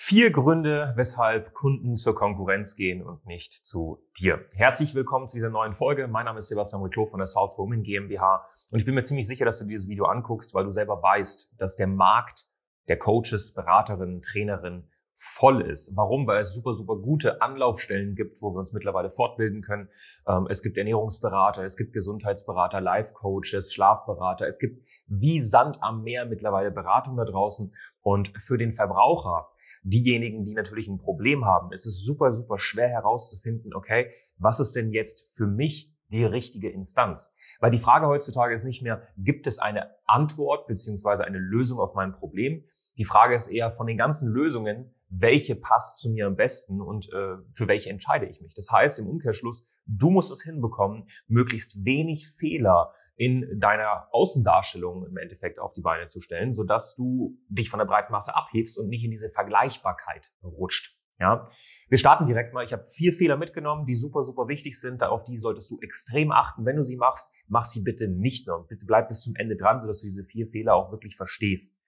[0.00, 4.46] Vier Gründe, weshalb Kunden zur Konkurrenz gehen und nicht zu dir.
[4.54, 6.06] Herzlich willkommen zu dieser neuen Folge.
[6.06, 9.26] Mein Name ist Sebastian Reclo von der South Women GmbH und ich bin mir ziemlich
[9.26, 12.46] sicher, dass du dieses Video anguckst, weil du selber weißt, dass der Markt
[12.86, 15.96] der Coaches, Beraterinnen, Trainerinnen voll ist.
[15.96, 16.28] Warum?
[16.28, 19.88] Weil es super, super gute Anlaufstellen gibt, wo wir uns mittlerweile fortbilden können.
[20.28, 24.46] Ähm, es gibt Ernährungsberater, es gibt Gesundheitsberater, Life-Coaches, Schlafberater.
[24.46, 27.74] Es gibt wie Sand am Meer mittlerweile Beratung da draußen.
[28.00, 29.48] Und für den Verbraucher
[29.82, 34.74] diejenigen, die natürlich ein Problem haben, ist es super, super schwer herauszufinden, okay, was ist
[34.76, 37.34] denn jetzt für mich die richtige Instanz?
[37.60, 41.94] Weil die Frage heutzutage ist nicht mehr, gibt es eine Antwort beziehungsweise eine Lösung auf
[41.94, 42.64] mein Problem?
[42.98, 47.06] Die Frage ist eher von den ganzen Lösungen, welche passt zu mir am besten und
[47.12, 48.54] äh, für welche entscheide ich mich.
[48.54, 55.16] Das heißt im Umkehrschluss, du musst es hinbekommen, möglichst wenig Fehler in deiner Außendarstellung im
[55.16, 58.88] Endeffekt auf die Beine zu stellen, sodass du dich von der breiten Masse abhebst und
[58.88, 60.96] nicht in diese Vergleichbarkeit rutscht.
[61.20, 61.40] Ja,
[61.88, 62.64] wir starten direkt mal.
[62.64, 65.02] Ich habe vier Fehler mitgenommen, die super, super wichtig sind.
[65.02, 66.64] Auf die solltest du extrem achten.
[66.64, 68.66] Wenn du sie machst, mach sie bitte nicht nur.
[68.68, 71.80] Bitte bleib bis zum Ende dran, sodass du diese vier Fehler auch wirklich verstehst.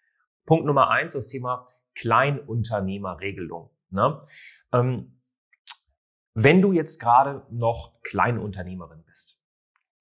[0.46, 3.70] Punkt Nummer eins, das Thema Kleinunternehmerregelung.
[3.90, 4.18] Ne?
[4.72, 5.20] Ähm,
[6.34, 9.40] wenn du jetzt gerade noch Kleinunternehmerin bist,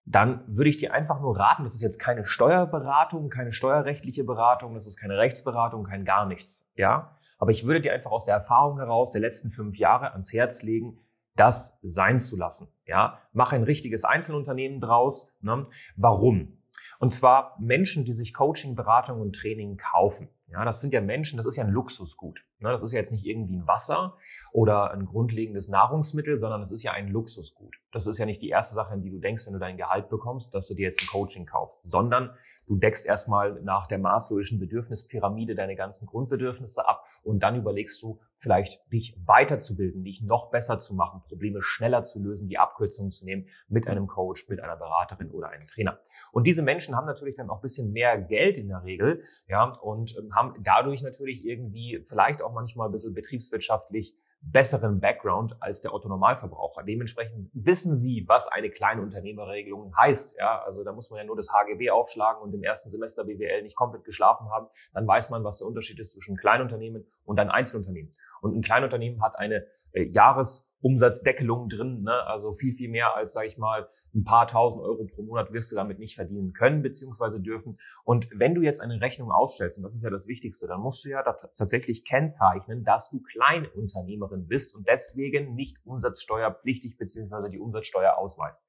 [0.06, 4.74] dann würde ich dir einfach nur raten, das ist jetzt keine Steuerberatung, keine steuerrechtliche Beratung,
[4.74, 7.16] das ist keine Rechtsberatung, kein gar nichts, ja.
[7.38, 10.64] Aber ich würde dir einfach aus der Erfahrung heraus der letzten fünf Jahre ans Herz
[10.64, 11.00] legen,
[11.36, 13.20] das sein zu lassen, ja.
[13.34, 15.32] Mach ein richtiges Einzelunternehmen draus.
[15.42, 15.68] Ne?
[15.96, 16.59] Warum?
[17.00, 20.30] Und zwar Menschen, die sich Coaching, Beratung und Training kaufen.
[20.52, 22.44] Ja, das sind ja Menschen, das ist ja ein Luxusgut.
[22.58, 22.72] Ne?
[22.72, 24.18] Das ist ja jetzt nicht irgendwie ein Wasser
[24.52, 27.76] oder ein grundlegendes Nahrungsmittel, sondern es ist ja ein Luxusgut.
[27.92, 30.10] Das ist ja nicht die erste Sache, an die du denkst, wenn du dein Gehalt
[30.10, 32.32] bekommst, dass du dir jetzt ein Coaching kaufst, sondern
[32.68, 38.20] du deckst erstmal nach der maßlogischen Bedürfnispyramide deine ganzen Grundbedürfnisse ab und dann überlegst du,
[38.38, 43.26] vielleicht dich weiterzubilden, dich noch besser zu machen, Probleme schneller zu lösen, die Abkürzungen zu
[43.26, 46.00] nehmen mit einem Coach, mit einer Beraterin oder einem Trainer.
[46.32, 49.66] Und diese Menschen haben natürlich dann auch ein bisschen mehr Geld in der Regel, ja,
[49.66, 55.82] und ähm, haben dadurch natürlich irgendwie vielleicht auch manchmal ein bisschen betriebswirtschaftlich besseren Background als
[55.82, 56.84] der Otto-Normalverbraucher.
[56.84, 60.38] Dementsprechend wissen Sie, was eine kleine Unternehmerregelung heißt.
[60.38, 63.64] Ja, also da muss man ja nur das HGB aufschlagen und im ersten Semester BWL
[63.64, 64.68] nicht komplett geschlafen haben.
[64.94, 68.12] Dann weiß man, was der Unterschied ist zwischen Kleinunternehmen und einem Einzelunternehmen.
[68.42, 72.04] Und ein Kleinunternehmen hat eine äh, Jahres Umsatzdeckelung drin.
[72.04, 72.14] Ne?
[72.26, 75.72] Also viel, viel mehr als, sage ich mal, ein paar tausend Euro pro Monat wirst
[75.72, 77.80] du damit nicht verdienen können beziehungsweise dürfen.
[78.04, 81.04] Und wenn du jetzt eine Rechnung ausstellst, und das ist ja das Wichtigste, dann musst
[81.06, 88.18] du ja tatsächlich kennzeichnen, dass du Kleinunternehmerin bist und deswegen nicht umsatzsteuerpflichtig beziehungsweise die Umsatzsteuer
[88.18, 88.66] ausweist.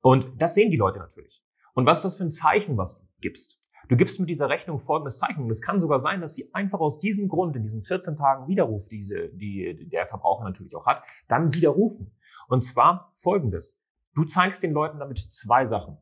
[0.00, 1.42] Und das sehen die Leute natürlich.
[1.74, 3.60] Und was ist das für ein Zeichen, was du gibst?
[3.88, 5.44] Du gibst mit dieser Rechnung folgendes Zeichen.
[5.44, 8.48] Und es kann sogar sein, dass sie einfach aus diesem Grund, in diesen 14 Tagen
[8.48, 12.12] Widerruf, diese, die der Verbraucher natürlich auch hat, dann widerrufen.
[12.48, 13.80] Und zwar folgendes.
[14.14, 15.98] Du zeigst den Leuten damit zwei Sachen.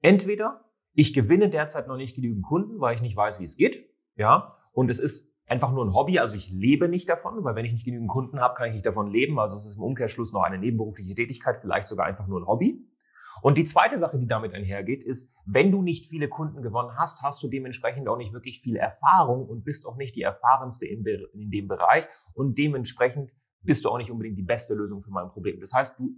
[0.00, 3.88] Entweder ich gewinne derzeit noch nicht genügend Kunden, weil ich nicht weiß, wie es geht.
[4.16, 4.46] Ja.
[4.72, 7.72] Und es ist einfach nur ein Hobby, also ich lebe nicht davon, weil wenn ich
[7.72, 9.38] nicht genügend Kunden habe, kann ich nicht davon leben.
[9.38, 12.84] Also es ist im Umkehrschluss noch eine nebenberufliche Tätigkeit, vielleicht sogar einfach nur ein Hobby.
[13.42, 17.22] Und die zweite Sache, die damit einhergeht, ist, wenn du nicht viele Kunden gewonnen hast,
[17.22, 21.04] hast du dementsprechend auch nicht wirklich viel Erfahrung und bist auch nicht die erfahrenste in,
[21.04, 23.32] dem Bereich und dementsprechend
[23.62, 25.60] bist du auch nicht unbedingt die beste Lösung für mein Problem.
[25.60, 26.14] Das heißt, du,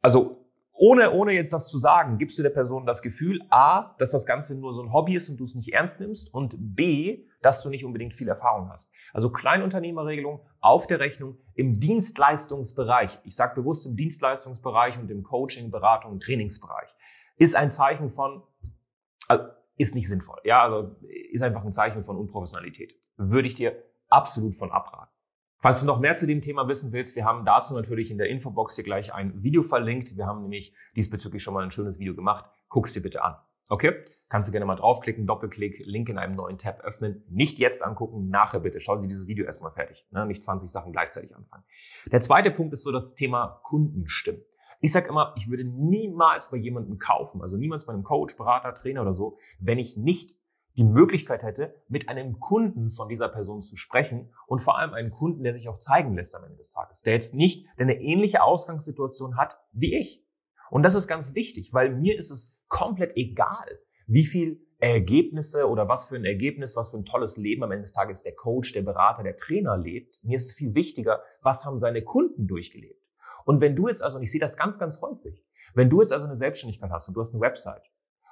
[0.00, 0.37] also
[0.78, 4.26] ohne, ohne jetzt das zu sagen, gibst du der Person das Gefühl, A, dass das
[4.26, 7.62] Ganze nur so ein Hobby ist und du es nicht ernst nimmst und B, dass
[7.62, 8.92] du nicht unbedingt viel Erfahrung hast.
[9.12, 15.72] Also Kleinunternehmerregelung auf der Rechnung im Dienstleistungsbereich, ich sage bewusst im Dienstleistungsbereich und im Coaching,
[15.72, 16.94] Beratung Trainingsbereich,
[17.36, 18.42] ist ein Zeichen von,
[19.26, 19.44] also
[19.76, 20.38] ist nicht sinnvoll.
[20.44, 20.96] Ja, also
[21.32, 22.94] ist einfach ein Zeichen von Unprofessionalität.
[23.16, 25.12] Würde ich dir absolut von abraten.
[25.60, 28.28] Falls du noch mehr zu dem Thema wissen willst, wir haben dazu natürlich in der
[28.28, 30.16] Infobox hier gleich ein Video verlinkt.
[30.16, 32.44] Wir haben nämlich diesbezüglich schon mal ein schönes Video gemacht.
[32.68, 33.34] Guck's dir bitte an.
[33.68, 34.00] Okay?
[34.28, 37.24] Kannst du gerne mal draufklicken, Doppelklick, Link in einem neuen Tab öffnen.
[37.28, 38.78] Nicht jetzt angucken, nachher bitte.
[38.78, 40.06] Schau dir dieses Video erstmal fertig.
[40.12, 40.24] Ne?
[40.26, 41.64] Nicht 20 Sachen gleichzeitig anfangen.
[42.06, 44.42] Der zweite Punkt ist so das Thema Kundenstimmen.
[44.80, 48.72] Ich sage immer, ich würde niemals bei jemandem kaufen, also niemals bei einem Coach, Berater,
[48.74, 50.36] Trainer oder so, wenn ich nicht
[50.78, 55.10] die Möglichkeit hätte, mit einem Kunden von dieser Person zu sprechen und vor allem einen
[55.10, 58.42] Kunden, der sich auch zeigen lässt am Ende des Tages, der jetzt nicht, eine ähnliche
[58.42, 60.24] Ausgangssituation hat wie ich.
[60.70, 65.88] Und das ist ganz wichtig, weil mir ist es komplett egal, wie viel Ergebnisse oder
[65.88, 68.72] was für ein Ergebnis, was für ein tolles Leben am Ende des Tages der Coach,
[68.72, 70.22] der Berater, der Trainer lebt.
[70.22, 73.02] Mir ist es viel wichtiger, was haben seine Kunden durchgelebt.
[73.44, 76.12] Und wenn du jetzt also, und ich sehe das ganz, ganz häufig, wenn du jetzt
[76.12, 77.82] also eine Selbstständigkeit hast und du hast eine Website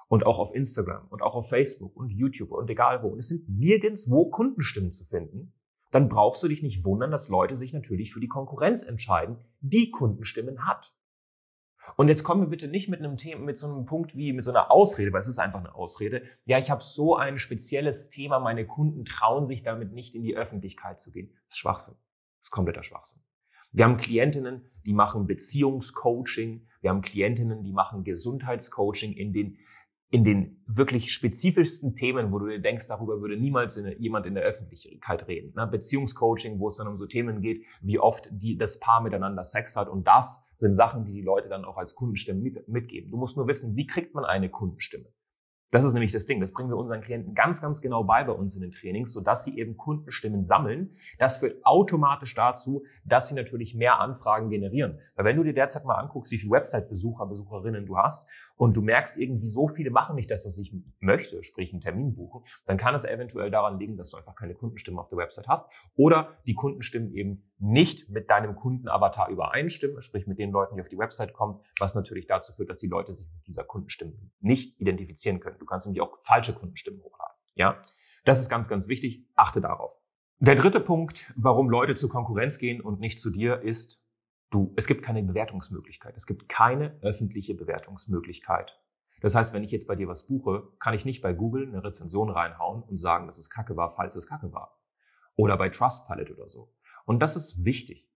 [0.08, 3.08] und auch auf Instagram und auch auf Facebook und YouTube und egal wo.
[3.08, 5.52] Und es sind nirgendwo Kundenstimmen zu finden.
[5.92, 9.90] dann brauchst du dich nicht wundern, dass Leute sich natürlich für die Konkurrenz entscheiden, die
[9.90, 10.92] Kundenstimmen hat.
[11.96, 14.44] Und jetzt kommen wir bitte nicht mit einem Thema, mit so einem Punkt wie mit
[14.44, 16.22] so einer Ausrede, weil es ist einfach eine Ausrede.
[16.44, 20.36] Ja, ich habe so ein spezielles Thema, meine Kunden trauen sich damit nicht in die
[20.36, 21.30] Öffentlichkeit zu gehen.
[21.46, 21.94] Das ist Schwachsinn.
[22.40, 23.22] Das ist kompletter Schwachsinn.
[23.72, 26.66] Wir haben Klientinnen, die machen Beziehungscoaching.
[26.80, 29.58] Wir haben Klientinnen, die machen Gesundheitscoaching in den
[30.10, 34.34] in den wirklich spezifischsten Themen, wo du dir denkst, darüber würde niemals in, jemand in
[34.34, 35.52] der Öffentlichkeit reden.
[35.56, 35.66] Ne?
[35.66, 39.74] Beziehungscoaching, wo es dann um so Themen geht, wie oft die, das Paar miteinander Sex
[39.76, 39.88] hat.
[39.88, 43.10] Und das sind Sachen, die die Leute dann auch als Kundenstimmen mit, mitgeben.
[43.10, 45.06] Du musst nur wissen, wie kriegt man eine Kundenstimme?
[45.72, 46.40] Das ist nämlich das Ding.
[46.40, 49.44] Das bringen wir unseren Klienten ganz, ganz genau bei bei uns in den Trainings, sodass
[49.44, 50.94] sie eben Kundenstimmen sammeln.
[51.18, 55.00] Das führt automatisch dazu, dass sie natürlich mehr Anfragen generieren.
[55.16, 58.82] Weil wenn du dir derzeit mal anguckst, wie viele Website-Besucher, Besucherinnen du hast und du
[58.82, 62.76] merkst irgendwie, so viele machen nicht das, was ich möchte, sprich einen Termin buchen, dann
[62.76, 66.36] kann es eventuell daran liegen, dass du einfach keine Kundenstimmen auf der Website hast oder
[66.46, 70.98] die Kundenstimmen eben nicht mit deinem Kundenavatar übereinstimmen, sprich mit den Leuten, die auf die
[70.98, 75.40] Website kommen, was natürlich dazu führt, dass die Leute sich mit dieser Kundenstimme nicht identifizieren
[75.40, 75.55] können.
[75.58, 77.36] Du kannst nämlich auch falsche Kundenstimmen hochladen.
[77.54, 77.80] Ja,
[78.24, 79.26] das ist ganz, ganz wichtig.
[79.34, 80.00] Achte darauf.
[80.38, 84.04] Der dritte Punkt, warum Leute zur Konkurrenz gehen und nicht zu dir, ist,
[84.50, 86.14] du, es gibt keine Bewertungsmöglichkeit.
[86.16, 88.78] Es gibt keine öffentliche Bewertungsmöglichkeit.
[89.22, 91.82] Das heißt, wenn ich jetzt bei dir was buche, kann ich nicht bei Google eine
[91.82, 94.78] Rezension reinhauen und sagen, dass es Kacke war, falls es Kacke war.
[95.36, 96.74] Oder bei Trustpilot oder so.
[97.06, 98.06] Und das ist wichtig.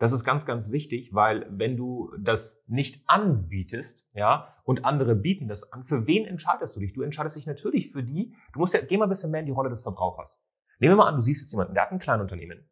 [0.00, 5.46] Das ist ganz, ganz wichtig, weil wenn du das nicht anbietest, ja, und andere bieten
[5.46, 6.94] das an, für wen entscheidest du dich?
[6.94, 9.46] Du entscheidest dich natürlich für die, du musst ja, geh mal ein bisschen mehr in
[9.46, 10.42] die Rolle des Verbrauchers.
[10.78, 12.66] Nehmen wir mal an, du siehst jetzt jemanden, der hat ein Kleinunternehmen.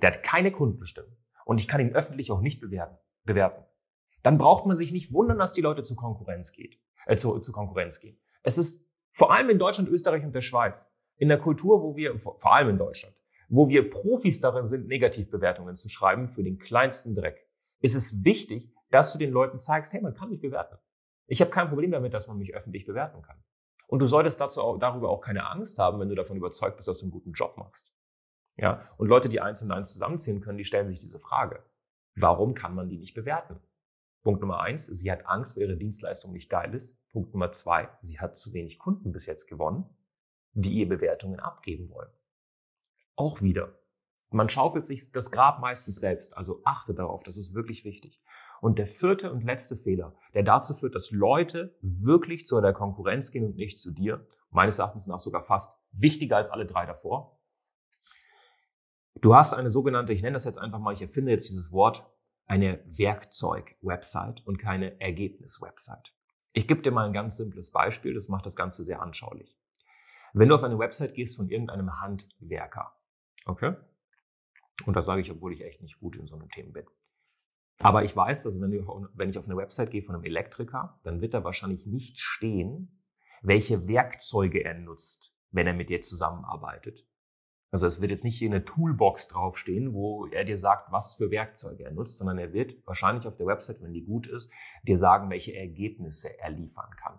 [0.00, 1.14] Der hat keine Kundenbestimmung.
[1.44, 3.62] Und ich kann ihn öffentlich auch nicht bewerten, bewerten.
[4.22, 7.54] Dann braucht man sich nicht wundern, dass die Leute zur Konkurrenz geht, äh, zu, zur
[7.54, 8.18] Konkurrenz gehen.
[8.42, 12.16] Es ist vor allem in Deutschland, Österreich und der Schweiz, in der Kultur, wo wir,
[12.16, 13.14] vor allem in Deutschland,
[13.48, 17.46] wo wir Profis darin sind, Negativbewertungen zu schreiben für den kleinsten Dreck,
[17.80, 20.76] ist es wichtig, dass du den Leuten zeigst, hey, man kann mich bewerten.
[21.26, 23.42] Ich habe kein Problem damit, dass man mich öffentlich bewerten kann.
[23.86, 26.88] Und du solltest dazu auch, darüber auch keine Angst haben, wenn du davon überzeugt bist,
[26.88, 27.94] dass du einen guten Job machst.
[28.56, 31.64] Ja, und Leute, die eins und eins zusammenziehen können, die stellen sich diese Frage.
[32.14, 33.60] Warum kann man die nicht bewerten?
[34.22, 36.98] Punkt Nummer eins, sie hat Angst, weil ihre Dienstleistung nicht geil ist.
[37.10, 39.84] Punkt Nummer zwei, sie hat zu wenig Kunden bis jetzt gewonnen,
[40.52, 42.10] die ihr Bewertungen abgeben wollen.
[43.16, 43.78] Auch wieder.
[44.30, 48.20] Man schaufelt sich das Grab meistens selbst, also achte darauf, das ist wirklich wichtig.
[48.60, 53.30] Und der vierte und letzte Fehler, der dazu führt, dass Leute wirklich zu der Konkurrenz
[53.30, 57.38] gehen und nicht zu dir, meines Erachtens nach sogar fast wichtiger als alle drei davor.
[59.20, 62.04] Du hast eine sogenannte, ich nenne das jetzt einfach mal, ich erfinde jetzt dieses Wort,
[62.46, 66.12] eine Werkzeug-Website und keine Ergebnis-Website.
[66.52, 69.56] Ich gebe dir mal ein ganz simples Beispiel, das macht das Ganze sehr anschaulich.
[70.32, 72.92] Wenn du auf eine Website gehst von irgendeinem Handwerker,
[73.44, 73.74] Okay?
[74.86, 76.86] Und das sage ich, obwohl ich echt nicht gut in so einem Thema bin.
[77.78, 80.98] Aber ich weiß, dass wenn, du, wenn ich auf eine Website gehe von einem Elektriker,
[81.02, 83.02] dann wird da wahrscheinlich nicht stehen,
[83.42, 87.06] welche Werkzeuge er nutzt, wenn er mit dir zusammenarbeitet.
[87.70, 91.32] Also es wird jetzt nicht hier eine Toolbox draufstehen, wo er dir sagt, was für
[91.32, 94.50] Werkzeuge er nutzt, sondern er wird wahrscheinlich auf der Website, wenn die gut ist,
[94.84, 97.18] dir sagen, welche Ergebnisse er liefern kann.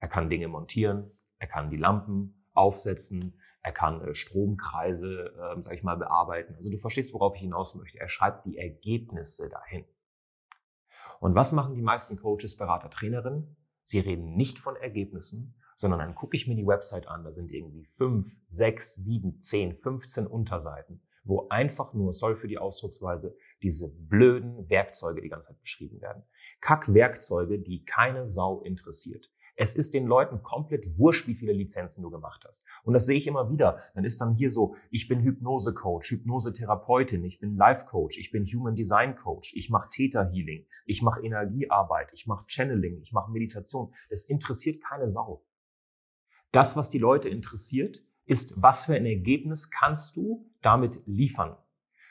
[0.00, 5.74] Er kann Dinge montieren, er kann die Lampen aufsetzen, er kann äh, Stromkreise, äh, sag
[5.74, 6.54] ich mal, bearbeiten.
[6.54, 7.98] Also du verstehst, worauf ich hinaus möchte.
[7.98, 9.86] Er schreibt die Ergebnisse dahin.
[11.18, 13.56] Und was machen die meisten Coaches, Berater, Trainerinnen?
[13.82, 17.24] Sie reden nicht von Ergebnissen, sondern dann gucke ich mir die Website an.
[17.24, 22.58] Da sind irgendwie fünf, sechs, sieben, zehn, 15 Unterseiten, wo einfach nur, soll für die
[22.58, 26.22] Ausdrucksweise, diese blöden Werkzeuge die ganze Zeit beschrieben werden.
[26.60, 29.30] Kack-Werkzeuge, die keine Sau interessiert.
[29.56, 32.64] Es ist den Leuten komplett wurscht, wie viele Lizenzen du gemacht hast.
[32.82, 33.78] Und das sehe ich immer wieder.
[33.94, 38.74] Dann ist dann hier so, ich bin Hypnose-Coach, Hypnose-Therapeutin, ich bin Life-Coach, ich bin Human
[38.74, 43.92] Design Coach, ich mache Theta-Healing, ich mache Energiearbeit, ich mache Channeling, ich mache Meditation.
[44.10, 45.44] Das interessiert keine Sau.
[46.50, 51.56] Das, was die Leute interessiert, ist, was für ein Ergebnis kannst du damit liefern.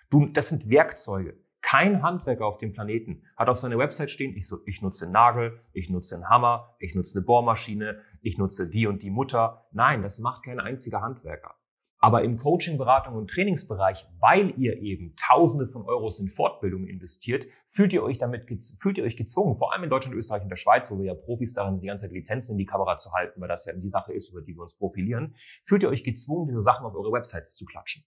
[0.10, 1.43] Du, das sind Werkzeuge.
[1.64, 5.14] Kein Handwerker auf dem Planeten hat auf seiner Website stehen, ich, so, ich nutze einen
[5.14, 9.66] Nagel, ich nutze einen Hammer, ich nutze eine Bohrmaschine, ich nutze die und die Mutter.
[9.72, 11.56] Nein, das macht kein einziger Handwerker.
[12.00, 17.46] Aber im Coaching, Beratung und Trainingsbereich, weil ihr eben Tausende von Euros in Fortbildung investiert,
[17.70, 18.46] fühlt ihr euch damit,
[18.82, 21.14] fühlt ihr euch gezwungen, vor allem in Deutschland, Österreich und der Schweiz, wo wir ja
[21.14, 23.74] Profis darin sind, die ganze Zeit Lizenzen in die Kamera zu halten, weil das ja
[23.74, 26.94] die Sache ist, über die wir uns profilieren, fühlt ihr euch gezwungen, diese Sachen auf
[26.94, 28.04] eure Websites zu klatschen.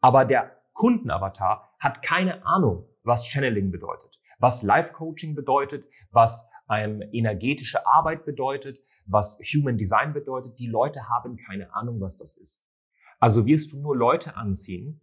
[0.00, 7.86] Aber der Kundenavatar hat keine Ahnung, was Channeling bedeutet, was Life-Coaching bedeutet, was ähm, energetische
[7.86, 10.58] Arbeit bedeutet, was Human Design bedeutet.
[10.58, 12.64] Die Leute haben keine Ahnung, was das ist.
[13.18, 15.00] Also wirst du nur Leute anziehen,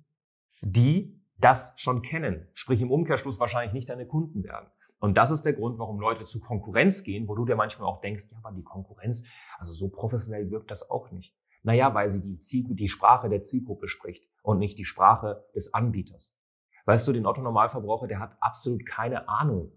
[0.61, 4.67] die das schon kennen, sprich im Umkehrschluss wahrscheinlich nicht deine Kunden werden.
[4.99, 7.99] Und das ist der Grund, warum Leute zu Konkurrenz gehen, wo du dir manchmal auch
[7.99, 9.25] denkst, ja, aber die Konkurrenz,
[9.57, 11.35] also so professionell wirkt das auch nicht.
[11.63, 15.73] Naja, weil sie die, Ziel, die Sprache der Zielgruppe spricht und nicht die Sprache des
[15.73, 16.39] Anbieters.
[16.85, 19.71] Weißt du, den Otto-Normalverbraucher, der hat absolut keine Ahnung,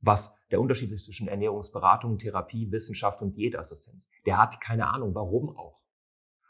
[0.00, 4.08] was der Unterschied ist zwischen Ernährungsberatung, Therapie, Wissenschaft und Diätassistenz.
[4.24, 5.80] Der hat keine Ahnung, warum auch.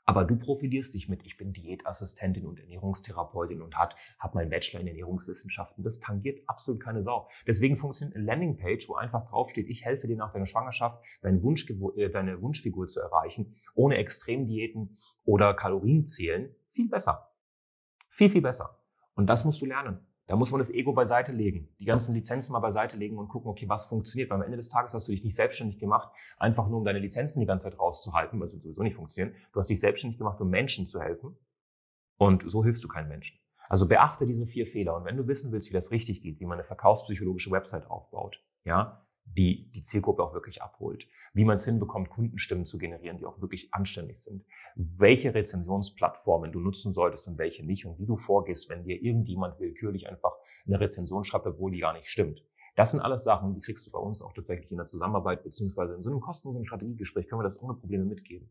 [0.08, 4.80] Aber du profilierst dich mit, ich bin Diätassistentin und Ernährungstherapeutin und hat, hab meinen Bachelor
[4.80, 5.82] in Ernährungswissenschaften.
[5.82, 7.28] Das tangiert absolut keine Sau.
[7.44, 11.68] Deswegen funktioniert eine Landingpage, wo einfach draufsteht, ich helfe dir nach deiner Schwangerschaft, deine, Wunsch,
[11.96, 17.32] äh, deine Wunschfigur zu erreichen, ohne Extremdiäten oder Kalorienzählen, viel besser.
[18.08, 18.78] Viel, viel besser.
[19.14, 20.05] Und das musst du lernen.
[20.26, 23.48] Da muss man das Ego beiseite legen, die ganzen Lizenzen mal beiseite legen und gucken,
[23.48, 24.28] okay, was funktioniert.
[24.30, 26.98] Weil am Ende des Tages hast du dich nicht selbstständig gemacht, einfach nur um deine
[26.98, 29.36] Lizenzen die ganze Zeit rauszuhalten, weil sie sowieso nicht funktionieren.
[29.52, 31.36] Du hast dich selbstständig gemacht, um Menschen zu helfen.
[32.18, 33.38] Und so hilfst du keinen Menschen.
[33.68, 34.96] Also beachte diese vier Fehler.
[34.96, 38.42] Und wenn du wissen willst, wie das richtig geht, wie man eine verkaufspsychologische Website aufbaut,
[38.64, 41.06] ja, die die Zielgruppe auch wirklich abholt.
[41.34, 44.44] Wie man es hinbekommt, Kundenstimmen zu generieren, die auch wirklich anständig sind.
[44.76, 49.60] Welche Rezensionsplattformen du nutzen solltest und welche nicht und wie du vorgehst, wenn dir irgendjemand
[49.60, 50.32] willkürlich einfach
[50.66, 52.42] eine Rezension schreibt, obwohl die gar nicht stimmt.
[52.76, 55.94] Das sind alles Sachen, die kriegst du bei uns auch tatsächlich in der Zusammenarbeit beziehungsweise
[55.94, 58.50] in so einem kostenlosen Strategiegespräch können wir das ohne Probleme mitgeben.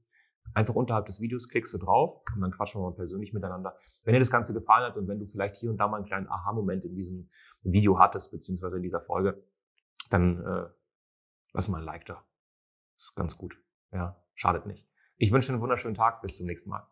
[0.53, 3.75] Einfach unterhalb des Videos klickst du drauf und dann quatschen wir mal persönlich miteinander.
[4.03, 6.05] Wenn dir das Ganze gefallen hat und wenn du vielleicht hier und da mal einen
[6.05, 7.29] kleinen Aha-Moment in diesem
[7.63, 9.43] Video hattest, beziehungsweise in dieser Folge,
[10.09, 10.69] dann äh,
[11.53, 12.25] lass mal ein Like da.
[12.97, 13.61] ist ganz gut.
[13.91, 14.87] Ja, schadet nicht.
[15.17, 16.21] Ich wünsche einen wunderschönen Tag.
[16.21, 16.87] Bis zum nächsten Mal.